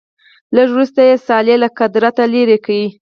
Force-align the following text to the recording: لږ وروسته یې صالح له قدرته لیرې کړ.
لږ 0.55 0.67
وروسته 0.71 1.01
یې 1.09 1.15
صالح 1.27 1.55
له 1.63 1.69
قدرته 1.79 2.23
لیرې 2.33 2.57
کړ. 2.65 2.71